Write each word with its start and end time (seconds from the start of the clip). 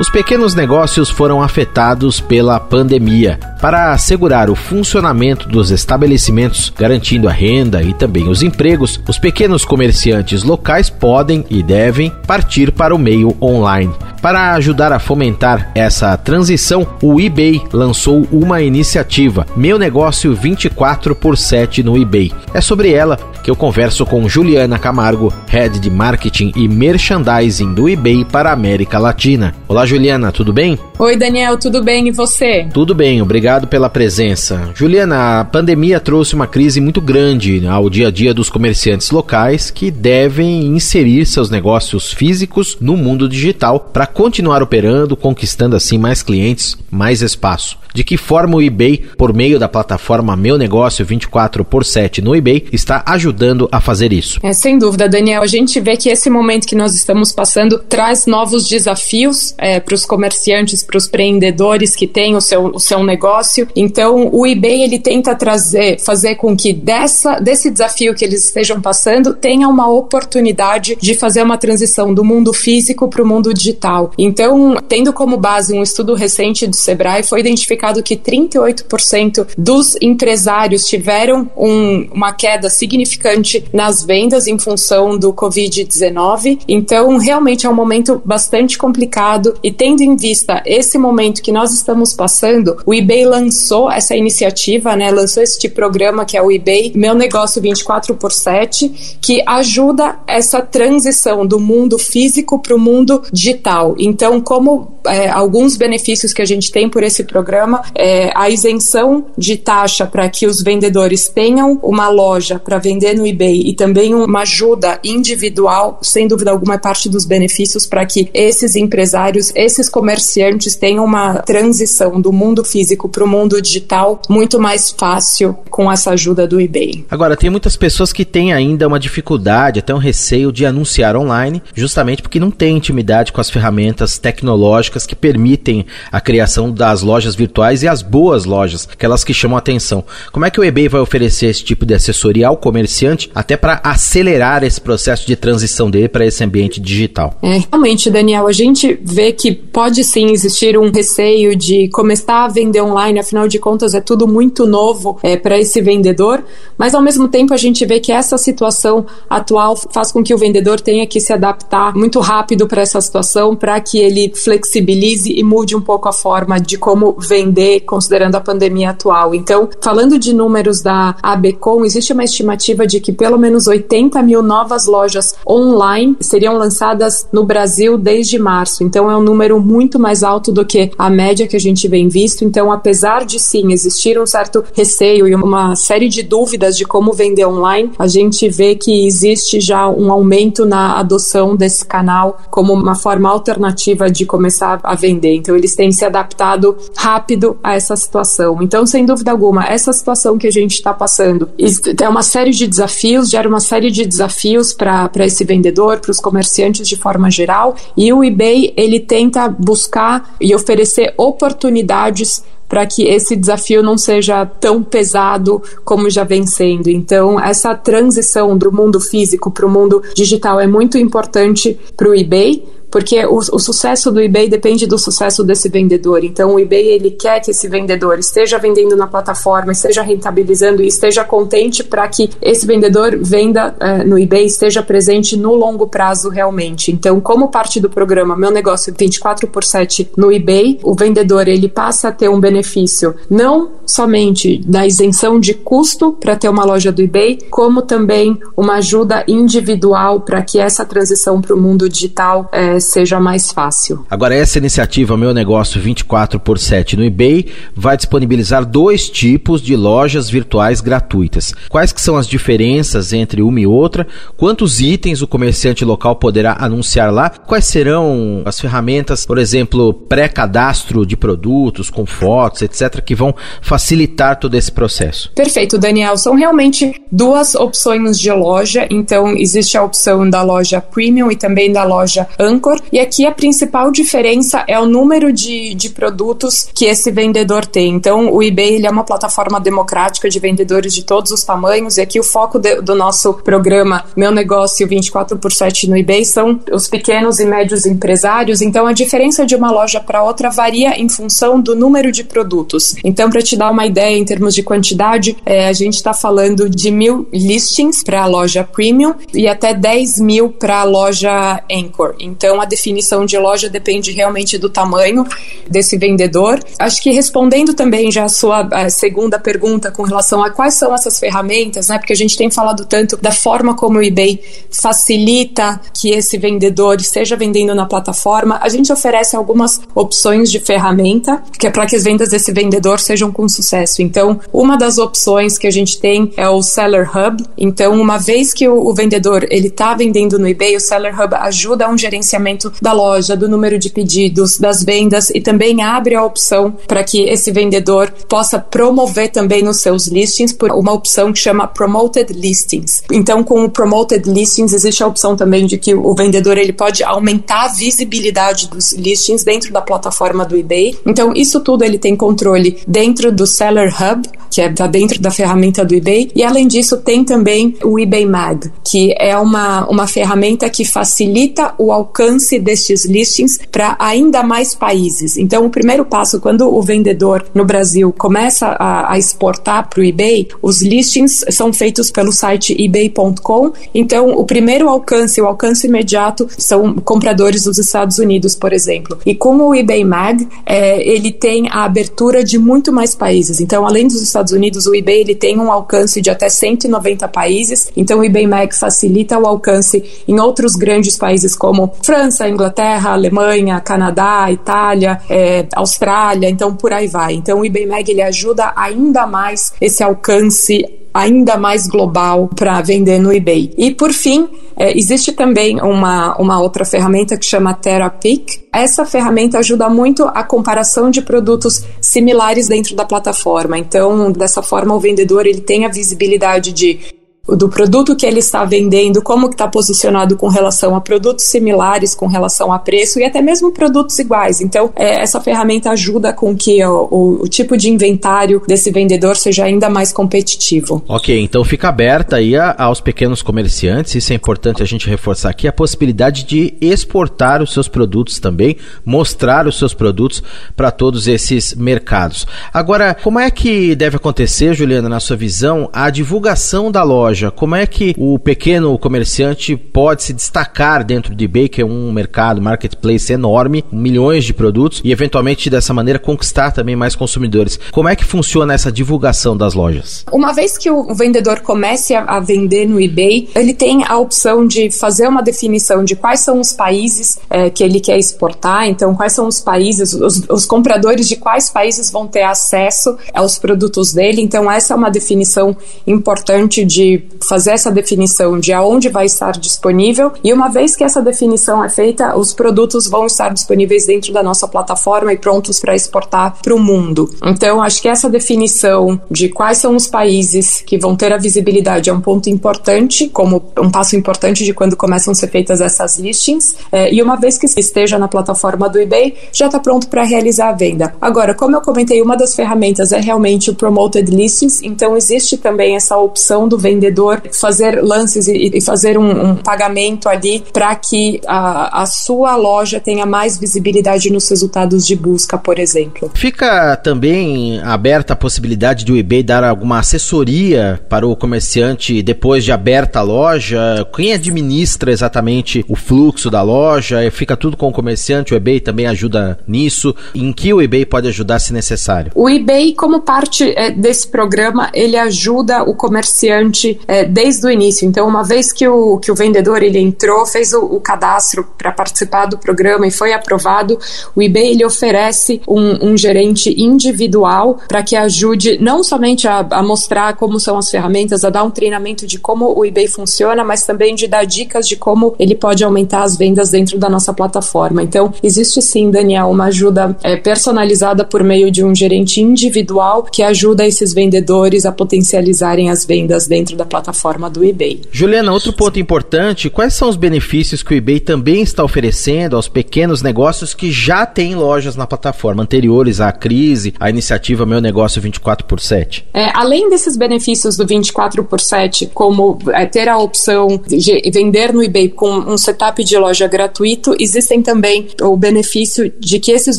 Os 0.00 0.08
pequenos 0.08 0.54
negócios 0.54 1.10
foram 1.10 1.42
afetados 1.42 2.20
pela 2.20 2.58
pandemia. 2.58 3.38
Para 3.60 3.92
assegurar 3.92 4.48
o 4.48 4.54
funcionamento 4.54 5.46
dos 5.46 5.70
estabelecimentos, 5.70 6.72
garantindo 6.74 7.28
a 7.28 7.32
renda 7.32 7.82
e 7.82 7.92
também 7.92 8.26
os 8.26 8.42
empregos, 8.42 8.98
os 9.06 9.18
pequenos 9.18 9.62
comerciantes 9.62 10.42
locais 10.42 10.88
podem 10.88 11.44
e 11.50 11.62
devem 11.62 12.10
partir 12.26 12.72
para 12.72 12.94
o 12.94 12.98
meio 12.98 13.36
online. 13.42 13.92
Para 14.22 14.52
ajudar 14.54 14.90
a 14.92 14.98
fomentar 14.98 15.70
essa 15.74 16.16
transição, 16.16 16.86
o 17.02 17.20
eBay 17.20 17.62
lançou 17.70 18.26
uma 18.30 18.62
iniciativa, 18.62 19.46
Meu 19.56 19.78
Negócio 19.78 20.34
24 20.34 21.14
por 21.14 21.36
7 21.36 21.82
no 21.82 21.96
eBay. 21.96 22.32
É 22.54 22.60
sobre 22.60 22.92
ela 22.92 23.18
que 23.42 23.50
eu 23.50 23.56
converso 23.56 24.04
com 24.04 24.28
Juliana 24.28 24.78
Camargo, 24.78 25.32
Head 25.46 25.80
de 25.80 25.90
Marketing 25.90 26.52
e 26.54 26.68
Merchandising 26.68 27.72
do 27.72 27.88
eBay 27.88 28.24
para 28.24 28.50
a 28.50 28.52
América 28.52 28.98
Latina. 28.98 29.54
Olá, 29.66 29.86
Juliana, 29.90 30.30
tudo 30.30 30.52
bem? 30.52 30.78
Oi, 31.00 31.16
Daniel, 31.16 31.56
tudo 31.56 31.82
bem? 31.82 32.08
E 32.08 32.10
você? 32.10 32.68
Tudo 32.74 32.94
bem, 32.94 33.22
obrigado 33.22 33.66
pela 33.66 33.88
presença. 33.88 34.70
Juliana, 34.74 35.40
a 35.40 35.44
pandemia 35.46 35.98
trouxe 35.98 36.34
uma 36.34 36.46
crise 36.46 36.78
muito 36.78 37.00
grande 37.00 37.66
ao 37.66 37.88
dia 37.88 38.08
a 38.08 38.10
dia 38.10 38.34
dos 38.34 38.50
comerciantes 38.50 39.10
locais 39.10 39.70
que 39.70 39.90
devem 39.90 40.66
inserir 40.66 41.24
seus 41.24 41.48
negócios 41.48 42.12
físicos 42.12 42.76
no 42.82 42.98
mundo 42.98 43.26
digital 43.30 43.80
para 43.80 44.06
continuar 44.06 44.62
operando, 44.62 45.16
conquistando 45.16 45.74
assim 45.74 45.96
mais 45.96 46.22
clientes, 46.22 46.76
mais 46.90 47.22
espaço. 47.22 47.78
De 47.94 48.04
que 48.04 48.16
forma 48.16 48.56
o 48.56 48.62
eBay, 48.62 48.98
por 49.16 49.34
meio 49.34 49.58
da 49.58 49.68
plataforma 49.68 50.36
Meu 50.36 50.56
Negócio 50.56 51.04
24 51.04 51.64
por 51.64 51.84
7 51.84 52.22
no 52.22 52.36
eBay, 52.36 52.66
está 52.72 53.02
ajudando 53.06 53.68
a 53.72 53.80
fazer 53.80 54.12
isso? 54.12 54.38
É, 54.42 54.52
sem 54.52 54.78
dúvida, 54.78 55.08
Daniel. 55.08 55.42
A 55.42 55.46
gente 55.46 55.80
vê 55.80 55.96
que 55.96 56.08
esse 56.08 56.30
momento 56.30 56.66
que 56.66 56.76
nós 56.76 56.94
estamos 56.94 57.32
passando 57.32 57.78
traz 57.78 58.26
novos 58.26 58.68
desafios 58.68 59.54
é, 59.58 59.80
para 59.80 59.94
os 59.94 60.04
comerciantes, 60.04 60.82
para 60.90 60.98
os 60.98 61.06
empreendedores 61.06 61.94
que 61.94 62.06
têm 62.06 62.34
o 62.34 62.40
seu, 62.40 62.66
o 62.66 62.80
seu 62.80 63.04
negócio. 63.04 63.68
Então, 63.76 64.28
o 64.32 64.44
eBay 64.44 64.82
ele 64.82 64.98
tenta 64.98 65.34
trazer, 65.36 66.00
fazer 66.00 66.34
com 66.34 66.56
que 66.56 66.72
dessa, 66.72 67.38
desse 67.38 67.70
desafio 67.70 68.14
que 68.14 68.24
eles 68.24 68.46
estejam 68.46 68.80
passando 68.80 69.34
tenha 69.34 69.68
uma 69.68 69.88
oportunidade 69.88 70.96
de 71.00 71.14
fazer 71.14 71.42
uma 71.42 71.56
transição 71.56 72.12
do 72.12 72.24
mundo 72.24 72.52
físico 72.52 73.08
para 73.08 73.22
o 73.22 73.26
mundo 73.26 73.54
digital. 73.54 74.10
Então, 74.18 74.76
tendo 74.88 75.12
como 75.12 75.36
base 75.36 75.72
um 75.72 75.82
estudo 75.82 76.14
recente 76.14 76.66
do 76.66 76.74
Sebrae, 76.74 77.22
foi 77.22 77.38
identificado 77.38 78.02
que 78.02 78.16
38% 78.16 79.46
dos 79.56 79.96
empresários 80.02 80.86
tiveram 80.86 81.48
um, 81.56 82.08
uma 82.12 82.32
queda 82.32 82.68
significante 82.68 83.64
nas 83.72 84.02
vendas 84.02 84.48
em 84.48 84.58
função 84.58 85.16
do 85.16 85.32
Covid-19. 85.32 86.60
Então, 86.66 87.16
realmente 87.18 87.66
é 87.66 87.70
um 87.70 87.74
momento 87.74 88.20
bastante 88.24 88.76
complicado 88.76 89.54
e 89.62 89.70
tendo 89.70 90.02
em 90.02 90.16
vista 90.16 90.62
esse 90.80 90.98
momento 90.98 91.42
que 91.42 91.52
nós 91.52 91.72
estamos 91.72 92.12
passando, 92.12 92.78
o 92.84 92.92
eBay 92.92 93.24
lançou 93.24 93.90
essa 93.90 94.16
iniciativa, 94.16 94.96
né? 94.96 95.10
Lançou 95.10 95.42
este 95.42 95.68
programa 95.68 96.24
que 96.24 96.36
é 96.36 96.42
o 96.42 96.50
eBay 96.50 96.92
Meu 96.94 97.14
Negócio 97.14 97.62
24 97.62 98.14
por 98.16 98.32
7, 98.32 99.18
que 99.20 99.42
ajuda 99.46 100.18
essa 100.26 100.60
transição 100.60 101.46
do 101.46 101.60
mundo 101.60 101.98
físico 101.98 102.58
para 102.58 102.74
o 102.74 102.78
mundo 102.78 103.22
digital. 103.32 103.94
Então, 103.98 104.40
como 104.40 105.00
é, 105.06 105.28
alguns 105.28 105.76
benefícios 105.76 106.32
que 106.32 106.42
a 106.42 106.44
gente 106.44 106.70
tem 106.70 106.88
por 106.88 107.02
esse 107.02 107.24
programa, 107.24 107.82
é 107.94 108.30
a 108.34 108.50
isenção 108.50 109.26
de 109.36 109.56
taxa 109.56 110.06
para 110.06 110.28
que 110.28 110.46
os 110.46 110.62
vendedores 110.62 111.28
tenham 111.28 111.78
uma 111.82 112.08
loja 112.08 112.58
para 112.58 112.78
vender 112.78 113.14
no 113.14 113.26
eBay 113.26 113.62
e 113.66 113.74
também 113.74 114.14
uma 114.14 114.40
ajuda 114.40 114.98
individual, 115.04 115.98
sem 116.02 116.26
dúvida 116.26 116.50
alguma, 116.50 116.74
é 116.74 116.78
parte 116.78 117.08
dos 117.08 117.24
benefícios 117.24 117.86
para 117.86 118.04
que 118.06 118.28
esses 118.32 118.76
empresários, 118.76 119.52
esses 119.54 119.88
comerciantes 119.88 120.69
tenham 120.74 121.04
uma 121.04 121.36
transição 121.36 122.20
do 122.20 122.32
mundo 122.32 122.64
físico 122.64 123.08
para 123.08 123.24
o 123.24 123.28
mundo 123.28 123.60
digital 123.60 124.20
muito 124.28 124.58
mais 124.58 124.90
fácil 124.90 125.56
com 125.68 125.90
essa 125.90 126.10
ajuda 126.10 126.46
do 126.46 126.60
eBay. 126.60 127.04
Agora, 127.10 127.36
tem 127.36 127.50
muitas 127.50 127.76
pessoas 127.76 128.12
que 128.12 128.24
têm 128.24 128.52
ainda 128.52 128.86
uma 128.86 129.00
dificuldade, 129.00 129.80
até 129.80 129.94
um 129.94 129.98
receio 129.98 130.52
de 130.52 130.66
anunciar 130.66 131.16
online, 131.16 131.62
justamente 131.74 132.22
porque 132.22 132.40
não 132.40 132.50
tem 132.50 132.76
intimidade 132.76 133.32
com 133.32 133.40
as 133.40 133.50
ferramentas 133.50 134.18
tecnológicas 134.18 135.06
que 135.06 135.16
permitem 135.16 135.86
a 136.10 136.20
criação 136.20 136.70
das 136.70 137.02
lojas 137.02 137.34
virtuais 137.34 137.82
e 137.82 137.88
as 137.88 138.02
boas 138.02 138.44
lojas, 138.44 138.88
aquelas 138.90 139.24
que 139.24 139.34
chamam 139.34 139.56
a 139.56 139.58
atenção. 139.58 140.04
Como 140.32 140.44
é 140.44 140.50
que 140.50 140.60
o 140.60 140.64
eBay 140.64 140.88
vai 140.88 141.00
oferecer 141.00 141.46
esse 141.46 141.64
tipo 141.64 141.86
de 141.86 141.94
assessoria 141.94 142.48
ao 142.48 142.56
comerciante, 142.56 143.30
até 143.34 143.56
para 143.56 143.80
acelerar 143.82 144.62
esse 144.64 144.80
processo 144.80 145.26
de 145.26 145.36
transição 145.36 145.90
dele 145.90 146.08
para 146.08 146.26
esse 146.26 146.42
ambiente 146.42 146.80
digital? 146.80 147.38
É, 147.42 147.62
realmente, 147.70 148.10
Daniel, 148.10 148.46
a 148.46 148.52
gente 148.52 148.98
vê 149.02 149.32
que 149.32 149.52
pode 149.52 150.04
sim 150.04 150.30
existir 150.30 150.59
um 150.78 150.90
receio 150.90 151.56
de 151.56 151.88
começar 151.88 152.44
a 152.44 152.48
vender 152.48 152.82
online, 152.82 153.18
afinal 153.18 153.48
de 153.48 153.58
contas 153.58 153.94
é 153.94 154.00
tudo 154.00 154.28
muito 154.28 154.66
novo 154.66 155.18
é, 155.22 155.36
para 155.36 155.58
esse 155.58 155.80
vendedor, 155.80 156.44
mas 156.76 156.94
ao 156.94 157.02
mesmo 157.02 157.28
tempo 157.28 157.54
a 157.54 157.56
gente 157.56 157.84
vê 157.86 157.98
que 157.98 158.12
essa 158.12 158.36
situação 158.36 159.06
atual 159.28 159.76
faz 159.90 160.12
com 160.12 160.22
que 160.22 160.34
o 160.34 160.38
vendedor 160.38 160.80
tenha 160.80 161.06
que 161.06 161.20
se 161.20 161.32
adaptar 161.32 161.94
muito 161.94 162.20
rápido 162.20 162.66
para 162.66 162.82
essa 162.82 163.00
situação, 163.00 163.56
para 163.56 163.80
que 163.80 163.98
ele 163.98 164.32
flexibilize 164.34 165.32
e 165.32 165.42
mude 165.42 165.74
um 165.74 165.80
pouco 165.80 166.08
a 166.08 166.12
forma 166.12 166.58
de 166.60 166.76
como 166.76 167.16
vender, 167.18 167.80
considerando 167.80 168.34
a 168.34 168.40
pandemia 168.40 168.90
atual. 168.90 169.34
Então, 169.34 169.68
falando 169.80 170.18
de 170.18 170.34
números 170.34 170.80
da 170.80 171.16
ABCom, 171.22 171.84
existe 171.84 172.12
uma 172.12 172.24
estimativa 172.24 172.86
de 172.86 173.00
que 173.00 173.12
pelo 173.12 173.38
menos 173.38 173.66
80 173.66 174.22
mil 174.22 174.42
novas 174.42 174.86
lojas 174.86 175.34
online 175.46 176.16
seriam 176.20 176.56
lançadas 176.56 177.26
no 177.32 177.44
Brasil 177.44 177.96
desde 177.98 178.38
março. 178.38 178.84
Então, 178.84 179.10
é 179.10 179.16
um 179.16 179.22
número 179.22 179.60
muito 179.60 179.98
mais 179.98 180.22
alto 180.22 180.39
do 180.48 180.64
que 180.64 180.90
a 180.96 181.10
média 181.10 181.46
que 181.46 181.56
a 181.56 181.60
gente 181.60 181.88
vem 181.88 182.08
visto. 182.08 182.44
Então, 182.44 182.70
apesar 182.70 183.24
de 183.24 183.38
sim 183.38 183.72
existir 183.72 184.20
um 184.20 184.26
certo 184.26 184.64
receio 184.74 185.26
e 185.26 185.34
uma 185.34 185.74
série 185.74 186.08
de 186.08 186.22
dúvidas 186.22 186.76
de 186.76 186.84
como 186.84 187.12
vender 187.12 187.46
online, 187.46 187.90
a 187.98 188.06
gente 188.06 188.48
vê 188.48 188.74
que 188.74 189.06
existe 189.06 189.60
já 189.60 189.88
um 189.88 190.12
aumento 190.12 190.64
na 190.64 190.98
adoção 190.98 191.56
desse 191.56 191.84
canal 191.84 192.38
como 192.50 192.72
uma 192.72 192.94
forma 192.94 193.28
alternativa 193.28 194.10
de 194.10 194.24
começar 194.24 194.78
a 194.82 194.94
vender. 194.94 195.34
Então, 195.34 195.56
eles 195.56 195.74
têm 195.74 195.90
se 195.90 196.04
adaptado 196.04 196.76
rápido 196.96 197.58
a 197.62 197.74
essa 197.74 197.96
situação. 197.96 198.62
Então, 198.62 198.86
sem 198.86 199.04
dúvida 199.04 199.30
alguma, 199.30 199.64
essa 199.66 199.92
situação 199.92 200.38
que 200.38 200.46
a 200.46 200.52
gente 200.52 200.74
está 200.74 200.92
passando 200.92 201.48
tem 201.96 202.08
uma 202.08 202.22
série 202.22 202.50
de 202.50 202.66
desafios, 202.66 203.30
gera 203.30 203.48
uma 203.48 203.60
série 203.60 203.90
de 203.90 204.06
desafios 204.06 204.72
para 204.72 205.10
esse 205.20 205.44
vendedor, 205.44 205.98
para 205.98 206.10
os 206.10 206.20
comerciantes 206.20 206.86
de 206.86 206.96
forma 206.96 207.30
geral, 207.30 207.74
e 207.96 208.12
o 208.12 208.22
eBay 208.22 208.72
ele 208.76 209.00
tenta 209.00 209.48
buscar 209.48 210.29
e 210.40 210.54
oferecer 210.54 211.14
oportunidades 211.16 212.44
para 212.70 212.86
que 212.86 213.02
esse 213.02 213.34
desafio 213.34 213.82
não 213.82 213.98
seja 213.98 214.46
tão 214.46 214.80
pesado 214.80 215.60
como 215.84 216.08
já 216.08 216.22
vem 216.22 216.46
sendo. 216.46 216.88
Então, 216.88 217.38
essa 217.40 217.74
transição 217.74 218.56
do 218.56 218.70
mundo 218.70 219.00
físico 219.00 219.50
para 219.50 219.66
o 219.66 219.70
mundo 219.70 220.00
digital 220.14 220.60
é 220.60 220.68
muito 220.68 220.96
importante 220.96 221.76
para 221.96 222.08
o 222.08 222.14
eBay, 222.14 222.64
porque 222.90 223.24
o, 223.24 223.36
o, 223.36 223.58
sucesso 223.58 224.10
do 224.10 224.20
eBay 224.20 224.48
depende 224.48 224.86
do 224.86 224.98
sucesso 224.98 225.44
desse 225.44 225.68
vendedor. 225.68 226.24
Então, 226.24 226.54
o 226.54 226.60
eBay 226.60 226.88
ele 226.88 227.10
quer 227.10 227.40
que 227.40 227.52
esse 227.52 227.68
vendedor 227.68 228.18
esteja 228.18 228.58
vendendo 228.58 228.96
na 228.96 229.06
plataforma, 229.06 229.72
esteja 229.72 230.02
rentabilizando 230.02 230.82
e 230.82 230.88
esteja 230.88 231.24
contente 231.24 231.84
para 231.84 232.08
que 232.08 232.30
esse 232.42 232.66
vendedor 232.66 233.16
venda 233.16 233.74
uh, 233.80 234.06
no 234.06 234.18
eBay, 234.18 234.46
esteja 234.46 234.82
presente 234.82 235.36
no 235.36 235.54
longo 235.54 235.86
prazo 235.86 236.28
realmente. 236.28 236.90
Então, 236.90 237.20
como 237.20 237.48
parte 237.48 237.78
do 237.78 237.88
programa 237.88 238.36
Meu 238.36 238.50
Negócio 238.50 238.92
24 238.96 239.46
por 239.48 239.62
7 239.62 240.10
no 240.16 240.32
eBay, 240.32 240.78
o 240.82 240.94
vendedor 240.94 241.46
ele 241.46 241.68
passa 241.68 242.08
a 242.08 242.12
ter 242.12 242.28
um 242.28 242.40
benefício 242.40 243.14
não 243.28 243.80
somente 243.86 244.58
da 244.66 244.86
isenção 244.86 245.38
de 245.38 245.54
custo 245.54 246.12
para 246.12 246.36
ter 246.36 246.48
uma 246.48 246.64
loja 246.64 246.90
do 246.92 247.02
eBay, 247.02 247.38
como 247.50 247.82
também 247.82 248.38
uma 248.56 248.74
ajuda 248.74 249.24
individual 249.26 250.20
para 250.20 250.42
que 250.42 250.58
essa 250.58 250.84
transição 250.84 251.40
para 251.40 251.54
o 251.54 251.60
mundo 251.60 251.88
digital 251.88 252.48
uh, 252.80 252.90
seja 252.92 253.20
mais 253.20 253.52
fácil. 253.52 254.04
Agora, 254.10 254.34
essa 254.34 254.58
iniciativa 254.58 255.16
Meu 255.16 255.32
Negócio 255.32 255.80
24 255.80 256.40
por 256.40 256.58
7 256.58 256.96
no 256.96 257.04
eBay 257.04 257.46
vai 257.74 257.96
disponibilizar 257.96 258.64
dois 258.64 259.08
tipos 259.08 259.62
de 259.62 259.76
lojas 259.76 260.28
virtuais 260.28 260.80
gratuitas. 260.80 261.54
Quais 261.68 261.92
que 261.92 262.00
são 262.00 262.16
as 262.16 262.26
diferenças 262.26 263.12
entre 263.12 263.42
uma 263.42 263.60
e 263.60 263.66
outra? 263.66 264.06
Quantos 264.36 264.80
itens 264.80 265.22
o 265.22 265.26
comerciante 265.26 265.84
local 265.84 266.16
poderá 266.16 266.56
anunciar 266.58 267.12
lá? 267.12 267.30
Quais 267.30 267.66
serão 267.66 268.42
as 268.44 268.60
ferramentas, 268.60 269.24
por 269.24 269.38
exemplo, 269.38 269.92
pré-cadastro 269.92 271.06
de 271.06 271.16
produtos 271.16 271.90
com 271.90 272.06
fotos, 272.06 272.62
etc., 272.62 273.00
que 273.00 273.14
vão 273.14 273.34
facilitar 273.60 274.00
facilitar 274.00 274.38
todo 274.38 274.54
esse 274.54 274.70
processo? 274.70 275.30
Perfeito, 275.34 275.78
Daniel. 275.78 276.16
São 276.16 276.34
realmente 276.34 277.00
duas 277.10 277.54
opções 277.54 278.18
de 278.18 278.30
loja. 278.30 278.86
Então, 278.90 279.36
existe 279.36 279.76
a 279.76 279.82
opção 279.82 280.28
da 280.28 280.42
loja 280.42 280.80
Premium 280.80 281.30
e 281.30 281.36
também 281.36 281.72
da 281.72 281.84
loja 281.84 282.26
Anchor. 282.38 282.69
E 282.92 282.98
aqui 282.98 283.26
a 283.26 283.32
principal 283.32 283.90
diferença 283.90 284.64
é 284.66 284.78
o 284.78 284.86
número 284.86 285.32
de, 285.32 285.74
de 285.74 285.90
produtos 285.90 286.68
que 286.74 286.84
esse 286.84 287.10
vendedor 287.10 287.64
tem. 287.66 287.94
Então, 287.94 288.32
o 288.32 288.42
eBay 288.42 288.74
ele 288.74 288.86
é 288.86 288.90
uma 288.90 289.04
plataforma 289.04 289.60
democrática 289.60 290.28
de 290.28 290.38
vendedores 290.38 290.94
de 290.94 291.04
todos 291.04 291.30
os 291.30 291.42
tamanhos. 291.42 291.96
E 291.96 292.00
aqui 292.00 292.18
o 292.18 292.24
foco 292.24 292.58
de, 292.58 292.80
do 292.80 292.94
nosso 292.94 293.34
programa 293.34 294.04
Meu 294.16 294.30
Negócio 294.30 294.86
24 294.86 295.38
por 295.38 295.52
7 295.52 295.88
no 295.88 295.96
eBay 295.96 296.24
são 296.24 296.60
os 296.72 296.88
pequenos 296.88 297.38
e 297.38 297.44
médios 297.44 297.86
empresários. 297.86 298.60
Então, 298.60 298.86
a 298.86 298.92
diferença 298.92 299.44
de 299.46 299.54
uma 299.54 299.70
loja 299.70 300.00
para 300.00 300.22
outra 300.22 300.50
varia 300.50 300.98
em 301.00 301.08
função 301.08 301.60
do 301.60 301.74
número 301.74 302.12
de 302.12 302.24
produtos. 302.24 302.94
Então, 303.04 303.30
para 303.30 303.42
te 303.42 303.56
dar 303.56 303.70
uma 303.70 303.86
ideia 303.86 304.16
em 304.16 304.24
termos 304.24 304.54
de 304.54 304.62
quantidade, 304.62 305.36
é, 305.44 305.66
a 305.66 305.72
gente 305.72 305.94
está 305.94 306.12
falando 306.12 306.68
de 306.68 306.90
mil 306.90 307.28
listings 307.32 308.02
para 308.02 308.22
a 308.22 308.26
loja 308.26 308.64
Premium 308.64 309.14
e 309.32 309.46
até 309.48 309.74
10 309.74 310.20
mil 310.20 310.50
para 310.50 310.80
a 310.80 310.84
loja 310.84 311.62
Anchor. 311.70 312.14
Então, 312.18 312.59
a 312.60 312.64
definição 312.64 313.24
de 313.24 313.38
loja 313.38 313.68
depende 313.68 314.12
realmente 314.12 314.58
do 314.58 314.68
tamanho 314.68 315.26
desse 315.68 315.96
vendedor. 315.96 316.60
Acho 316.78 317.02
que 317.02 317.10
respondendo 317.10 317.74
também 317.74 318.10
já 318.10 318.24
a 318.24 318.28
sua 318.28 318.68
a 318.72 318.90
segunda 318.90 319.38
pergunta 319.38 319.90
com 319.90 320.02
relação 320.02 320.42
a 320.42 320.50
quais 320.50 320.74
são 320.74 320.94
essas 320.94 321.18
ferramentas, 321.18 321.88
né? 321.88 321.98
Porque 321.98 322.12
a 322.12 322.16
gente 322.16 322.36
tem 322.36 322.50
falado 322.50 322.84
tanto 322.84 323.16
da 323.16 323.32
forma 323.32 323.74
como 323.74 323.98
o 323.98 324.02
eBay 324.02 324.40
facilita 324.70 325.80
que 325.94 326.10
esse 326.10 326.38
vendedor 326.38 327.00
esteja 327.00 327.36
vendendo 327.36 327.74
na 327.74 327.86
plataforma. 327.86 328.58
A 328.62 328.68
gente 328.68 328.92
oferece 328.92 329.36
algumas 329.36 329.80
opções 329.94 330.50
de 330.50 330.60
ferramenta 330.60 331.42
que 331.58 331.66
é 331.66 331.70
para 331.70 331.86
que 331.86 331.96
as 331.96 332.04
vendas 332.04 332.30
desse 332.30 332.52
vendedor 332.52 333.00
sejam 333.00 333.32
com 333.32 333.48
sucesso. 333.48 334.02
Então, 334.02 334.40
uma 334.52 334.76
das 334.76 334.98
opções 334.98 335.58
que 335.58 335.66
a 335.66 335.70
gente 335.70 336.00
tem 336.00 336.32
é 336.36 336.48
o 336.48 336.62
Seller 336.62 337.08
Hub. 337.16 337.44
Então, 337.56 338.00
uma 338.00 338.18
vez 338.18 338.52
que 338.52 338.68
o, 338.68 338.88
o 338.88 338.94
vendedor 338.94 339.46
ele 339.50 339.68
está 339.68 339.94
vendendo 339.94 340.38
no 340.38 340.48
eBay, 340.48 340.76
o 340.76 340.80
Seller 340.80 341.18
Hub 341.18 341.34
ajuda 341.34 341.86
a 341.86 341.90
um 341.90 341.98
gerenciamento 341.98 342.49
da 342.80 342.92
loja, 342.92 343.36
do 343.36 343.48
número 343.48 343.78
de 343.78 343.90
pedidos, 343.90 344.58
das 344.58 344.82
vendas 344.82 345.30
e 345.30 345.40
também 345.40 345.82
abre 345.82 346.14
a 346.14 346.24
opção 346.24 346.74
para 346.86 347.04
que 347.04 347.22
esse 347.22 347.50
vendedor 347.50 348.12
possa 348.28 348.58
promover 348.58 349.30
também 349.30 349.62
nos 349.62 349.78
seus 349.78 350.06
listings 350.06 350.52
por 350.52 350.70
uma 350.72 350.92
opção 350.92 351.32
que 351.32 351.38
chama 351.38 351.66
Promoted 351.66 352.32
Listings. 352.32 353.02
Então, 353.10 353.42
com 353.42 353.64
o 353.64 353.70
Promoted 353.70 354.28
Listings 354.28 354.72
existe 354.72 355.02
a 355.02 355.06
opção 355.06 355.36
também 355.36 355.66
de 355.66 355.78
que 355.78 355.94
o 355.94 356.14
vendedor 356.14 356.58
ele 356.58 356.72
pode 356.72 357.02
aumentar 357.02 357.64
a 357.64 357.68
visibilidade 357.68 358.68
dos 358.68 358.92
listings 358.92 359.44
dentro 359.44 359.72
da 359.72 359.80
plataforma 359.80 360.44
do 360.44 360.56
eBay. 360.56 360.98
Então, 361.06 361.32
isso 361.34 361.60
tudo 361.60 361.84
ele 361.84 361.98
tem 361.98 362.16
controle 362.16 362.78
dentro 362.86 363.32
do 363.32 363.46
Seller 363.46 363.92
Hub, 364.00 364.28
que 364.50 364.60
é 364.60 364.70
tá 364.70 364.86
dentro 364.86 365.20
da 365.20 365.30
ferramenta 365.30 365.84
do 365.84 365.94
eBay. 365.94 366.30
E 366.34 366.42
além 366.42 366.66
disso, 366.66 366.96
tem 366.98 367.24
também 367.24 367.76
o 367.84 367.98
eBay 367.98 368.26
Mag, 368.26 368.70
que 368.84 369.14
é 369.18 369.36
uma, 369.36 369.86
uma 369.88 370.06
ferramenta 370.06 370.68
que 370.68 370.84
facilita 370.84 371.74
o 371.78 371.92
alcance 371.92 372.58
destes 372.58 373.04
listings 373.04 373.58
para 373.70 373.96
ainda 373.98 374.42
mais 374.42 374.74
países. 374.74 375.36
Então, 375.36 375.66
o 375.66 375.70
primeiro 375.70 376.04
passo, 376.04 376.40
quando 376.40 376.72
o 376.74 376.82
vendedor 376.82 377.44
no 377.54 377.64
Brasil 377.64 378.12
começa 378.16 378.66
a, 378.66 379.12
a 379.12 379.18
exportar 379.18 379.88
para 379.88 380.00
o 380.00 380.04
eBay, 380.04 380.48
os 380.62 380.82
listings 380.82 381.44
são 381.50 381.72
feitos 381.72 382.10
pelo 382.10 382.32
site 382.32 382.74
ebay.com. 382.78 383.72
Então, 383.94 384.30
o 384.30 384.44
primeiro 384.44 384.88
alcance, 384.88 385.40
o 385.40 385.46
alcance 385.46 385.86
imediato, 385.86 386.48
são 386.58 386.94
compradores 386.94 387.64
dos 387.64 387.78
Estados 387.78 388.18
Unidos, 388.18 388.54
por 388.54 388.72
exemplo. 388.72 389.18
E 389.24 389.34
com 389.34 389.56
o 389.56 389.74
eBay 389.74 390.04
Mag, 390.04 390.46
é, 390.66 391.06
ele 391.08 391.30
tem 391.30 391.68
a 391.70 391.84
abertura 391.84 392.42
de 392.42 392.58
muito 392.58 392.92
mais 392.92 393.14
países. 393.14 393.60
Então, 393.60 393.86
além 393.86 394.06
dos 394.06 394.22
Estados 394.22 394.39
Unidos, 394.48 394.86
o 394.86 394.94
eBay 394.94 395.20
ele 395.20 395.34
tem 395.34 395.58
um 395.58 395.70
alcance 395.70 396.20
de 396.20 396.30
até 396.30 396.48
190 396.48 397.28
países. 397.28 397.90
Então, 397.96 398.20
o 398.20 398.24
eBay 398.24 398.46
Mag 398.46 398.74
facilita 398.74 399.38
o 399.38 399.46
alcance 399.46 400.22
em 400.26 400.40
outros 400.40 400.74
grandes 400.74 401.16
países 401.16 401.54
como 401.54 401.92
França, 402.02 402.48
Inglaterra, 402.48 403.12
Alemanha, 403.12 403.80
Canadá, 403.80 404.50
Itália, 404.50 405.20
é, 405.28 405.66
Austrália. 405.74 406.48
Então, 406.48 406.74
por 406.74 406.92
aí 406.92 407.06
vai. 407.06 407.34
Então, 407.34 407.60
o 407.60 407.64
eBay 407.64 407.86
Mag 407.86 408.10
ele 408.10 408.22
ajuda 408.22 408.72
ainda 408.74 409.26
mais 409.26 409.72
esse 409.80 410.02
alcance 410.02 410.99
ainda 411.12 411.56
mais 411.56 411.86
global 411.86 412.48
para 412.54 412.80
vender 412.80 413.18
no 413.18 413.32
eBay. 413.32 413.72
E 413.76 413.90
por 413.92 414.12
fim, 414.12 414.48
é, 414.76 414.96
existe 414.96 415.32
também 415.32 415.80
uma, 415.80 416.36
uma 416.36 416.60
outra 416.60 416.84
ferramenta 416.84 417.36
que 417.36 417.44
chama 417.44 417.74
Therapic. 417.74 418.68
Essa 418.72 419.04
ferramenta 419.04 419.58
ajuda 419.58 419.88
muito 419.88 420.24
a 420.24 420.42
comparação 420.42 421.10
de 421.10 421.22
produtos 421.22 421.84
similares 422.00 422.68
dentro 422.68 422.94
da 422.94 423.04
plataforma. 423.04 423.78
Então, 423.78 424.30
dessa 424.32 424.62
forma, 424.62 424.94
o 424.94 425.00
vendedor 425.00 425.46
ele 425.46 425.60
tem 425.60 425.84
a 425.84 425.88
visibilidade 425.88 426.72
de 426.72 427.19
do 427.56 427.68
produto 427.68 428.16
que 428.16 428.26
ele 428.26 428.38
está 428.38 428.64
vendendo, 428.64 429.22
como 429.22 429.48
está 429.48 429.68
posicionado 429.68 430.36
com 430.36 430.48
relação 430.48 430.94
a 430.94 431.00
produtos 431.00 431.46
similares, 431.46 432.14
com 432.14 432.26
relação 432.26 432.72
a 432.72 432.78
preço 432.78 433.18
e 433.18 433.24
até 433.24 433.42
mesmo 433.42 433.72
produtos 433.72 434.18
iguais. 434.18 434.60
Então, 434.60 434.92
é, 434.96 435.22
essa 435.22 435.40
ferramenta 435.40 435.90
ajuda 435.90 436.32
com 436.32 436.56
que 436.56 436.84
o, 436.84 437.08
o, 437.10 437.42
o, 437.42 437.48
tipo 437.48 437.76
de 437.76 437.90
inventário 437.90 438.62
desse 438.66 438.90
vendedor 438.90 439.36
seja 439.36 439.64
ainda 439.64 439.88
mais 439.88 440.12
competitivo. 440.12 441.02
Ok, 441.08 441.40
então 441.40 441.64
fica 441.64 441.88
aberta 441.88 442.36
aí 442.36 442.56
a, 442.56 442.74
aos 442.78 443.00
pequenos 443.00 443.42
comerciantes, 443.42 444.14
isso 444.14 444.32
é 444.32 444.36
importante 444.36 444.82
a 444.82 444.86
gente 444.86 445.08
reforçar 445.08 445.50
aqui, 445.50 445.66
a 445.66 445.72
possibilidade 445.72 446.44
de 446.44 446.74
exportar 446.80 447.62
os 447.62 447.72
seus 447.72 447.88
produtos 447.88 448.38
também, 448.38 448.76
mostrar 449.04 449.66
os 449.66 449.78
seus 449.78 449.94
produtos 449.94 450.42
para 450.76 450.90
todos 450.90 451.26
esses 451.26 451.74
mercados. 451.74 452.46
Agora, 452.72 453.14
como 453.14 453.38
é 453.38 453.50
que 453.50 453.94
deve 453.94 454.16
acontecer, 454.16 454.74
Juliana, 454.74 455.08
na 455.08 455.20
sua 455.20 455.36
visão, 455.36 455.88
a 455.92 456.10
divulgação 456.10 456.90
da 456.90 457.02
loja? 457.02 457.39
Como 457.48 457.76
é 457.76 457.86
que 457.86 458.14
o 458.18 458.38
pequeno 458.38 458.98
comerciante 458.98 459.76
pode 459.76 460.24
se 460.24 460.32
destacar 460.32 461.04
dentro 461.04 461.34
de 461.34 461.44
eBay, 461.44 461.68
que 461.68 461.80
é 461.80 461.84
um 461.84 462.10
mercado, 462.10 462.60
marketplace 462.60 463.32
enorme, 463.32 463.84
milhões 463.92 464.44
de 464.44 464.52
produtos, 464.52 465.00
e 465.04 465.12
eventualmente 465.12 465.70
dessa 465.70 465.94
maneira 465.94 466.18
conquistar 466.18 466.72
também 466.72 466.96
mais 466.96 467.14
consumidores? 467.14 467.78
Como 467.92 468.08
é 468.08 468.16
que 468.16 468.24
funciona 468.24 468.74
essa 468.74 468.90
divulgação 468.90 469.56
das 469.56 469.74
lojas? 469.74 470.24
Uma 470.32 470.52
vez 470.52 470.76
que 470.76 470.90
o 470.90 471.14
vendedor 471.14 471.60
comece 471.60 472.14
a 472.14 472.40
vender 472.40 472.86
no 472.86 473.00
eBay, 473.00 473.48
ele 473.54 473.74
tem 473.74 474.04
a 474.04 474.18
opção 474.18 474.66
de 474.66 474.90
fazer 474.90 475.28
uma 475.28 475.42
definição 475.42 476.02
de 476.04 476.16
quais 476.16 476.40
são 476.40 476.60
os 476.60 476.72
países 476.72 477.38
é, 477.48 477.70
que 477.70 477.84
ele 477.84 478.00
quer 478.00 478.18
exportar, 478.18 478.88
então 478.88 479.14
quais 479.14 479.32
são 479.32 479.46
os 479.46 479.60
países, 479.60 480.12
os, 480.12 480.42
os 480.48 480.66
compradores 480.66 481.28
de 481.28 481.36
quais 481.36 481.70
países 481.70 482.10
vão 482.10 482.26
ter 482.26 482.42
acesso 482.42 483.16
aos 483.32 483.58
produtos 483.58 484.12
dele. 484.12 484.40
Então, 484.42 484.70
essa 484.70 484.94
é 484.94 484.96
uma 484.96 485.10
definição 485.10 485.76
importante 486.06 486.84
de 486.84 487.22
fazer 487.46 487.72
essa 487.72 487.90
definição 487.90 488.58
de 488.58 488.72
aonde 488.72 489.08
vai 489.08 489.26
estar 489.26 489.52
disponível 489.52 490.32
e 490.42 490.52
uma 490.52 490.68
vez 490.68 490.96
que 490.96 491.04
essa 491.04 491.22
definição 491.22 491.84
é 491.84 491.88
feita, 491.88 492.36
os 492.36 492.52
produtos 492.52 493.08
vão 493.08 493.26
estar 493.26 493.52
disponíveis 493.52 494.06
dentro 494.06 494.32
da 494.32 494.42
nossa 494.42 494.66
plataforma 494.68 495.32
e 495.32 495.38
prontos 495.38 495.80
para 495.80 495.94
exportar 495.94 496.56
para 496.62 496.74
o 496.74 496.78
mundo. 496.78 497.28
Então, 497.44 497.82
acho 497.82 498.00
que 498.00 498.08
essa 498.08 498.28
definição 498.28 499.20
de 499.30 499.48
quais 499.48 499.78
são 499.78 499.96
os 499.96 500.06
países 500.06 500.80
que 500.80 500.98
vão 500.98 501.16
ter 501.16 501.32
a 501.32 501.38
visibilidade 501.38 502.10
é 502.10 502.12
um 502.12 502.20
ponto 502.20 502.48
importante, 502.48 503.28
como 503.28 503.62
um 503.78 503.90
passo 503.90 504.16
importante 504.16 504.64
de 504.64 504.72
quando 504.72 504.96
começam 504.96 505.32
a 505.32 505.34
ser 505.34 505.48
feitas 505.48 505.80
essas 505.80 506.18
listings. 506.18 506.76
É, 506.90 507.12
e 507.12 507.22
uma 507.22 507.36
vez 507.36 507.58
que 507.58 507.66
esteja 507.66 508.18
na 508.18 508.28
plataforma 508.28 508.88
do 508.88 508.98
eBay, 508.98 509.34
já 509.52 509.66
está 509.66 509.78
pronto 509.78 510.08
para 510.08 510.22
realizar 510.22 510.68
a 510.68 510.72
venda. 510.72 511.14
Agora, 511.20 511.54
como 511.54 511.76
eu 511.76 511.80
comentei, 511.80 512.22
uma 512.22 512.36
das 512.36 512.54
ferramentas 512.54 513.12
é 513.12 513.20
realmente 513.20 513.70
o 513.70 513.74
Promoted 513.74 514.30
Listings, 514.30 514.82
então 514.82 515.16
existe 515.16 515.56
também 515.56 515.96
essa 515.96 516.16
opção 516.16 516.68
do 516.68 516.78
vendedor 516.78 517.09
vendedor 517.10 517.42
fazer 517.52 518.02
lances 518.02 518.48
e, 518.48 518.70
e 518.74 518.80
fazer 518.80 519.18
um, 519.18 519.50
um, 519.50 519.56
pagamento 519.56 520.28
ali 520.28 520.62
para 520.72 520.94
que 520.94 521.40
a, 521.46 522.02
a 522.02 522.06
sua 522.06 522.56
loja 522.56 523.00
tenha 523.00 523.26
mais 523.26 523.58
visibilidade 523.58 524.30
nos 524.30 524.48
resultados 524.48 525.06
de 525.06 525.16
busca, 525.16 525.58
por 525.58 525.78
exemplo. 525.78 526.30
Fica 526.34 526.96
também 526.96 527.80
aberta 527.82 528.32
a 528.32 528.36
possibilidade 528.36 529.04
de 529.04 529.12
o 529.12 529.16
eBay 529.16 529.42
dar 529.42 529.64
alguma 529.64 529.98
assessoria 529.98 531.00
para 531.08 531.26
o 531.26 531.36
comerciante 531.36 532.22
depois 532.22 532.64
de 532.64 532.72
aberta 532.72 533.18
a 533.18 533.22
loja? 533.22 534.06
Quem 534.14 534.32
administra 534.32 535.10
exatamente 535.10 535.84
o 535.88 535.96
fluxo 535.96 536.50
da 536.50 536.62
loja? 536.62 537.18
Fica 537.30 537.56
tudo 537.56 537.76
com 537.76 537.88
o 537.88 537.92
comerciante? 537.92 538.54
O 538.54 538.56
eBay 538.56 538.80
também 538.80 539.06
ajuda 539.06 539.58
nisso? 539.66 540.14
Em 540.34 540.52
que 540.52 540.72
o 540.72 540.80
eBay 540.80 541.04
pode 541.04 541.28
ajudar 541.28 541.58
se 541.58 541.72
necessário? 541.72 542.32
O 542.34 542.48
eBay, 542.48 542.94
como 542.94 543.20
parte 543.20 543.72
é, 543.76 543.90
desse 543.90 544.28
programa, 544.28 544.90
ele 544.94 545.16
ajuda 545.16 545.82
o 545.82 545.94
comerciante 545.94 546.99
é, 547.06 547.24
desde 547.24 547.66
o 547.66 547.70
início. 547.70 548.06
Então, 548.06 548.26
uma 548.26 548.42
vez 548.42 548.72
que 548.72 548.86
o, 548.86 549.18
que 549.18 549.30
o 549.30 549.34
vendedor 549.34 549.82
ele 549.82 549.98
entrou, 549.98 550.46
fez 550.46 550.72
o, 550.72 550.84
o 550.84 551.00
cadastro 551.00 551.66
para 551.76 551.92
participar 551.92 552.46
do 552.46 552.58
programa 552.58 553.06
e 553.06 553.10
foi 553.10 553.32
aprovado, 553.32 553.98
o 554.34 554.42
eBay 554.42 554.70
ele 554.70 554.84
oferece 554.84 555.60
um, 555.66 556.10
um 556.10 556.16
gerente 556.16 556.74
individual 556.80 557.78
para 557.88 558.02
que 558.02 558.16
ajude 558.16 558.78
não 558.80 559.02
somente 559.02 559.48
a, 559.48 559.66
a, 559.70 559.82
mostrar 559.82 560.36
como 560.36 560.58
são 560.58 560.78
as 560.78 560.90
ferramentas, 560.90 561.44
a 561.44 561.50
dar 561.50 561.64
um 561.64 561.70
treinamento 561.70 562.26
de 562.26 562.38
como 562.38 562.78
o 562.78 562.84
eBay 562.84 563.08
funciona, 563.08 563.64
mas 563.64 563.84
também 563.84 564.14
de 564.14 564.26
dar 564.26 564.44
dicas 564.44 564.86
de 564.86 564.96
como 564.96 565.34
ele 565.38 565.54
pode 565.54 565.84
aumentar 565.84 566.22
as 566.22 566.36
vendas 566.36 566.70
dentro 566.70 566.98
da 566.98 567.08
nossa 567.08 567.32
plataforma. 567.32 568.02
Então, 568.02 568.32
existe 568.42 568.80
sim, 568.82 569.10
Daniel, 569.10 569.50
uma 569.50 569.66
ajuda 569.66 570.16
é, 570.22 570.36
personalizada 570.36 571.24
por 571.24 571.42
meio 571.42 571.70
de 571.70 571.84
um 571.84 571.94
gerente 571.94 572.40
individual 572.40 573.22
que 573.22 573.42
ajuda 573.42 573.86
esses 573.86 574.12
vendedores 574.12 574.86
a 574.86 574.92
potencializarem 574.92 575.90
as 575.90 576.04
vendas 576.04 576.46
dentro 576.46 576.76
da 576.76 576.84
plataforma 576.90 577.48
do 577.48 577.64
eBay. 577.64 578.02
Juliana, 578.10 578.52
outro 578.52 578.72
ponto 578.72 578.98
importante: 578.98 579.70
quais 579.70 579.94
são 579.94 580.08
os 580.08 580.16
benefícios 580.16 580.82
que 580.82 580.92
o 580.92 580.96
eBay 580.96 581.20
também 581.20 581.62
está 581.62 581.82
oferecendo 581.82 582.56
aos 582.56 582.68
pequenos 582.68 583.22
negócios 583.22 583.72
que 583.72 583.90
já 583.90 584.26
têm 584.26 584.54
lojas 584.54 584.96
na 584.96 585.06
plataforma, 585.06 585.62
anteriores 585.62 586.20
à 586.20 586.32
crise, 586.32 586.92
à 586.98 587.08
iniciativa 587.08 587.64
Meu 587.64 587.80
Negócio 587.80 588.20
24 588.20 588.66
por 588.66 588.80
7? 588.80 589.24
É, 589.32 589.50
além 589.54 589.88
desses 589.88 590.16
benefícios 590.16 590.76
do 590.76 590.86
24 590.86 591.44
por 591.44 591.60
7, 591.60 592.10
como 592.12 592.58
é, 592.72 592.84
ter 592.84 593.08
a 593.08 593.16
opção 593.16 593.80
de 593.86 594.20
vender 594.32 594.72
no 594.72 594.82
eBay 594.82 595.08
com 595.08 595.30
um 595.30 595.56
setup 595.56 596.02
de 596.02 596.18
loja 596.18 596.48
gratuito, 596.48 597.14
existem 597.18 597.62
também 597.62 598.08
o 598.20 598.36
benefício 598.36 599.12
de 599.18 599.38
que 599.38 599.52
esses 599.52 599.78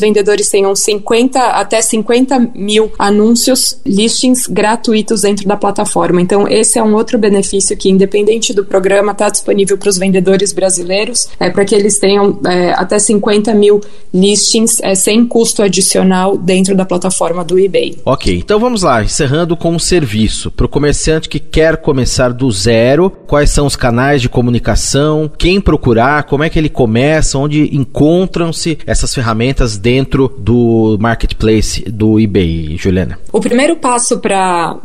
vendedores 0.00 0.48
tenham 0.48 0.74
50 0.74 1.38
até 1.38 1.82
50 1.82 2.38
mil 2.54 2.90
anúncios, 2.98 3.78
listings 3.84 4.46
gratuitos 4.46 5.22
dentro 5.22 5.46
da 5.46 5.56
plataforma. 5.56 6.20
Então, 6.20 6.48
esse 6.48 6.78
é 6.78 6.82
um 6.82 6.94
outro 7.02 7.18
benefício 7.18 7.76
que, 7.76 7.90
independente 7.90 8.54
do 8.54 8.64
programa, 8.64 9.12
está 9.12 9.28
disponível 9.28 9.76
para 9.76 9.88
os 9.88 9.98
vendedores 9.98 10.52
brasileiros, 10.52 11.28
é, 11.38 11.50
para 11.50 11.64
que 11.64 11.74
eles 11.74 11.98
tenham 11.98 12.38
é, 12.46 12.72
até 12.72 12.98
50 12.98 13.52
mil 13.54 13.80
listings 14.14 14.80
é, 14.80 14.94
sem 14.94 15.26
custo 15.26 15.62
adicional 15.62 16.38
dentro 16.38 16.74
da 16.74 16.84
plataforma 16.84 17.44
do 17.44 17.58
eBay. 17.58 17.98
Ok, 18.04 18.34
então 18.34 18.58
vamos 18.58 18.82
lá, 18.82 19.02
encerrando 19.02 19.56
com 19.56 19.72
o 19.72 19.74
um 19.74 19.78
serviço. 19.78 20.50
Para 20.50 20.66
o 20.66 20.68
comerciante 20.68 21.28
que 21.28 21.38
quer 21.38 21.78
começar 21.78 22.32
do 22.32 22.50
zero, 22.50 23.10
quais 23.10 23.50
são 23.50 23.66
os 23.66 23.76
canais 23.76 24.22
de 24.22 24.28
comunicação, 24.28 25.30
quem 25.36 25.60
procurar, 25.60 26.24
como 26.24 26.44
é 26.44 26.50
que 26.50 26.58
ele 26.58 26.68
começa, 26.68 27.36
onde 27.36 27.74
encontram-se 27.74 28.78
essas 28.86 29.12
ferramentas 29.12 29.76
dentro 29.76 30.32
do 30.38 30.96
marketplace 31.00 31.82
do 31.90 32.20
eBay, 32.20 32.76
Juliana? 32.78 33.18
O 33.32 33.40
primeiro 33.40 33.76
passo 33.76 34.18
para 34.20 34.78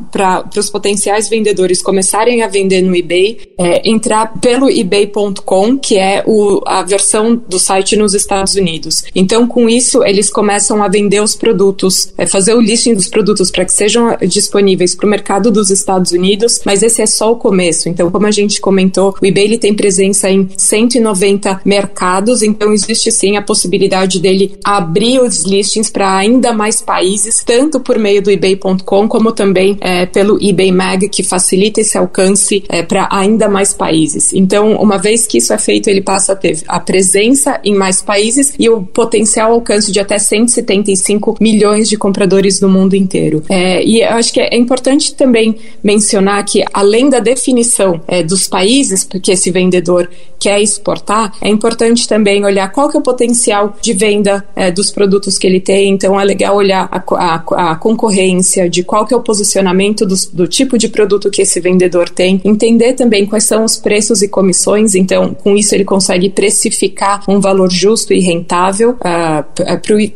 os 0.58 0.70
potenciais 0.70 1.30
vendedores 1.30 1.82
começarem 1.82 2.07
a 2.16 2.48
vender 2.48 2.82
no 2.82 2.96
eBay 2.96 3.38
é 3.58 3.90
entrar 3.90 4.40
pelo 4.40 4.70
ebay.com, 4.70 5.78
que 5.78 5.98
é 5.98 6.24
o, 6.26 6.62
a 6.66 6.84
versão 6.84 7.36
do 7.36 7.60
site 7.60 7.96
nos 7.96 8.14
Estados 8.14 8.56
Unidos. 8.56 9.04
Então, 9.16 9.48
com 9.48 9.70
isso, 9.70 10.04
eles 10.04 10.30
começam 10.30 10.84
a 10.84 10.88
vender 10.88 11.22
os 11.22 11.36
produtos, 11.36 12.14
é, 12.18 12.26
fazer 12.26 12.54
o 12.54 12.62
listing 12.62 12.94
dos 12.94 13.08
produtos 13.08 13.52
para 13.52 13.66
que 13.66 13.74
sejam 13.74 14.16
disponíveis 14.22 14.96
para 14.96 15.06
o 15.06 15.10
mercado 15.10 15.52
dos 15.52 15.70
Estados 15.70 16.12
Unidos, 16.12 16.62
mas 16.66 16.84
esse 16.84 17.02
é 17.02 17.06
só 17.06 17.32
o 17.32 17.36
começo. 17.36 17.90
Então, 17.90 18.12
como 18.12 18.28
a 18.28 18.32
gente 18.32 18.62
comentou, 18.62 19.16
o 19.22 19.26
eBay 19.26 19.46
ele 19.46 19.58
tem 19.58 19.74
presença 19.74 20.30
em 20.30 20.48
190 20.56 21.62
mercados, 21.66 22.42
então 22.42 22.72
existe 22.74 23.12
sim 23.12 23.38
a 23.38 23.42
possibilidade 23.42 24.20
dele 24.20 24.58
abrir 24.64 25.20
os 25.20 25.44
listings 25.44 25.90
para 25.90 26.18
ainda 26.18 26.54
mais 26.54 26.82
países, 26.82 27.44
tanto 27.46 27.80
por 27.80 27.98
meio 27.98 28.22
do 28.22 28.30
ebay.com 28.30 29.08
como 29.08 29.32
também 29.32 29.78
é, 29.82 30.06
pelo 30.06 30.38
eBay 30.42 30.72
Mag, 30.72 31.10
que 31.10 31.24
facilita 31.24 31.82
esse 31.82 31.97
alcance 31.98 32.64
é, 32.70 32.84
para 32.84 33.08
ainda 33.12 33.50
mais 33.50 33.74
países. 33.74 34.34
Então, 34.34 34.74
uma 34.76 34.98
vez 34.98 35.28
que 35.28 35.38
isso 35.38 35.54
é 35.54 35.58
feito, 35.58 35.90
ele 35.90 36.02
passa 36.02 36.34
a 36.34 36.36
ter 36.36 36.62
a 36.68 36.80
presença 36.80 37.60
em 37.64 37.76
mais 37.76 38.02
países 38.02 38.54
e 38.58 38.70
o 38.70 38.84
potencial 38.84 39.54
alcance 39.54 39.92
de 39.92 40.00
até 40.00 40.18
175 40.18 41.38
milhões 41.40 41.90
de 41.90 41.98
compradores 41.98 42.62
no 42.62 42.70
mundo 42.70 42.96
inteiro. 42.96 43.44
É, 43.50 43.84
e 43.84 44.02
eu 44.02 44.10
acho 44.10 44.34
que 44.34 44.40
é 44.40 44.58
importante 44.58 45.16
também 45.16 45.56
mencionar 45.84 46.44
que, 46.46 46.64
além 46.74 47.10
da 47.10 47.20
definição 47.20 48.02
é, 48.08 48.24
dos 48.24 48.48
países 48.48 49.04
que 49.04 49.32
esse 49.32 49.52
vendedor 49.52 50.10
quer 50.40 50.62
exportar, 50.62 51.34
é 51.42 51.50
importante 51.50 52.08
também 52.08 52.46
olhar 52.46 52.72
qual 52.72 52.90
que 52.90 52.96
é 52.96 53.00
o 53.00 53.04
potencial 53.04 53.76
de 53.82 53.94
venda 53.94 54.46
é, 54.56 54.72
dos 54.72 54.92
produtos 54.92 55.38
que 55.38 55.48
ele 55.48 55.60
tem. 55.60 55.90
Então, 55.90 56.20
é 56.20 56.24
legal 56.24 56.56
olhar 56.56 56.88
a, 56.92 57.04
a, 57.16 57.72
a 57.72 57.76
concorrência, 57.76 58.70
de 58.70 58.84
qual 58.84 59.06
que 59.06 59.14
é 59.14 59.18
o 59.18 59.22
posicionamento 59.22 60.06
do, 60.06 60.16
do 60.34 60.48
tipo 60.48 60.78
de 60.78 60.88
produto 60.90 61.30
que 61.30 61.42
esse 61.42 61.60
vendedor 61.60 61.87
tem, 62.10 62.42
entender 62.44 62.94
também 62.94 63.26
quais 63.26 63.44
são 63.44 63.64
os 63.64 63.78
preços 63.78 64.22
e 64.22 64.28
comissões. 64.28 64.96
Então, 64.96 65.34
com 65.34 65.56
isso, 65.56 65.74
ele 65.76 65.86
consegue 65.86 66.30
precificar 66.30 67.24
um 67.28 67.40
valor 67.40 67.72
justo 67.72 68.14
e 68.14 68.20
rentável 68.20 68.92
uh, 68.92 68.98
ah, 69.02 69.46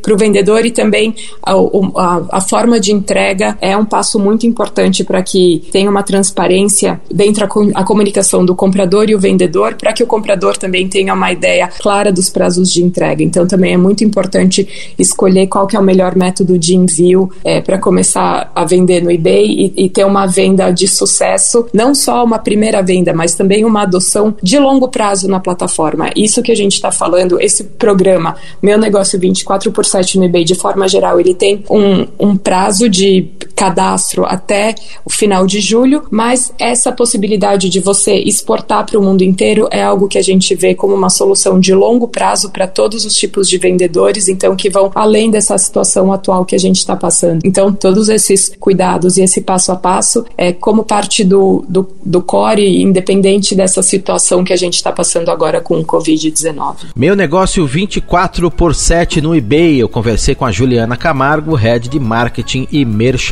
para 0.01 0.13
o 0.13 0.17
vendedor 0.17 0.65
e 0.65 0.71
também 0.71 1.15
a, 1.43 1.53
a, 1.53 2.37
a, 2.37 2.41
forma 2.41 2.79
de 2.79 2.91
entrega 2.91 3.57
é 3.61 3.75
um 3.75 3.85
passo 3.85 4.19
muito 4.19 4.45
importante 4.45 5.03
para 5.03 5.21
que 5.21 5.63
tenha 5.71 5.89
uma 5.89 6.03
transparência 6.03 6.99
dentro 7.11 7.45
a, 7.45 7.81
a 7.81 7.83
comunicação 7.83 8.45
do 8.45 8.55
comprador 8.55 9.09
e 9.09 9.15
o 9.15 9.19
vendedor, 9.19 9.75
para 9.75 9.93
que 9.93 10.03
o 10.03 10.07
comprador 10.07 10.57
também 10.57 10.87
tenha 10.87 11.13
uma 11.13 11.31
ideia 11.31 11.67
clara 11.67 12.11
dos 12.11 12.29
prazos 12.29 12.71
de 12.71 12.83
entrega. 12.83 13.23
Então, 13.23 13.47
também 13.47 13.73
é 13.73 13.77
muito 13.77 14.03
importante 14.03 14.93
escolher 14.97 15.47
qual 15.47 15.67
que 15.67 15.75
é 15.75 15.79
o 15.79 15.83
melhor 15.83 16.15
método 16.15 16.57
de 16.57 16.75
envio 16.75 17.29
é, 17.43 17.61
para 17.61 17.77
começar 17.77 18.51
a 18.53 18.65
vender 18.65 19.01
no 19.01 19.11
eBay 19.11 19.45
e, 19.45 19.85
e 19.85 19.89
ter 19.89 20.05
uma 20.05 20.25
venda 20.25 20.71
de 20.71 20.87
sucesso, 20.87 21.60
não 21.73 21.93
só 21.93 22.23
uma 22.23 22.39
primeira 22.39 22.81
venda, 22.81 23.13
mas 23.13 23.35
também 23.35 23.65
uma 23.65 23.83
adoção 23.83 24.35
de 24.41 24.57
longo 24.59 24.87
prazo 24.87 25.27
na 25.27 25.39
plataforma. 25.39 26.09
Isso 26.15 26.41
que 26.41 26.51
a 26.51 26.55
gente 26.55 26.73
está 26.73 26.91
falando, 26.91 27.39
esse 27.39 27.63
programa, 27.63 28.35
Meu 28.61 28.77
Negócio 28.77 29.19
24 29.19 29.71
por 29.71 29.85
7 29.85 30.17
no 30.17 30.25
eBay, 30.25 30.43
de 30.43 30.55
forma 30.55 30.87
geral, 30.87 31.19
ele 31.19 31.33
tem 31.33 31.63
um, 31.69 32.07
um 32.19 32.37
prazo 32.37 32.89
de 32.89 33.29
cadastro 33.55 34.25
até 34.25 34.75
o 35.05 35.11
final 35.11 35.45
de 35.45 35.59
julho, 35.59 36.03
mas 36.09 36.53
essa 36.59 36.91
possibilidade 36.91 37.69
de 37.69 37.79
você 37.79 38.15
exportar 38.15 38.85
para 38.85 38.99
o 38.99 39.03
mundo 39.03 39.23
inteiro 39.23 39.67
é 39.71 39.83
algo 39.83 40.07
que 40.07 40.17
a 40.17 40.21
gente 40.21 40.53
vê 40.55 40.73
como 40.75 40.93
uma 40.93 41.09
solução 41.09 41.59
de 41.59 41.73
longo 41.73 42.07
prazo 42.07 42.51
para 42.51 42.67
todos 42.67 43.05
os 43.05 43.15
tipos 43.15 43.47
de 43.47 43.57
vendedores, 43.57 44.27
então 44.27 44.55
que 44.55 44.69
vão 44.69 44.91
além 44.95 45.29
dessa 45.29 45.57
situação 45.57 46.11
atual 46.11 46.45
que 46.45 46.55
a 46.55 46.59
gente 46.59 46.77
está 46.77 46.95
passando. 46.95 47.41
Então, 47.43 47.71
todos 47.73 48.09
esses 48.09 48.51
cuidados 48.59 49.17
e 49.17 49.21
esse 49.21 49.41
passo 49.41 49.71
a 49.71 49.75
passo 49.75 50.25
é 50.37 50.51
como 50.51 50.83
parte 50.83 51.23
do, 51.23 51.65
do, 51.67 51.89
do 52.03 52.21
core, 52.21 52.81
independente 52.81 53.55
dessa 53.55 53.81
situação 53.81 54.43
que 54.43 54.53
a 54.53 54.57
gente 54.57 54.75
está 54.75 54.91
passando 54.91 55.29
agora 55.29 55.61
com 55.61 55.79
o 55.79 55.85
Covid-19. 55.85 56.91
Meu 56.95 57.15
negócio 57.15 57.65
24 57.65 58.49
por 58.51 58.75
7 58.75 59.21
no 59.21 59.35
eBay. 59.35 59.79
Eu 59.79 59.89
conversei 59.89 60.35
com 60.35 60.45
a 60.45 60.51
Juliana 60.51 60.95
Camargo, 60.95 61.55
head 61.55 61.89
de 61.89 61.99
marketing 61.99 62.67
e 62.71 62.85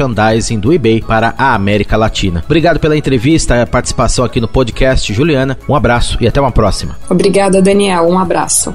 merchandising 0.10 0.60
do 0.60 0.74
eBay 0.74 1.02
para 1.02 1.34
a 1.38 1.54
América 1.54 1.96
Latina. 1.96 2.44
Obrigado 2.46 2.80
pela 2.80 2.98
entrevista 2.98 3.56
e 3.56 3.62
a 3.62 3.68
participação 3.68 4.26
aqui 4.26 4.42
no 4.42 4.48
podcast, 4.48 5.14
Juliana. 5.14 5.58
Um 5.68 5.76
abraço 5.76 6.18
e 6.20 6.28
até 6.28 6.42
uma 6.42 6.52
próxima. 6.52 6.98
Obrigada, 7.10 7.62
Daniel. 7.62 8.08
Um 8.10 8.20
abraço. 8.20 8.74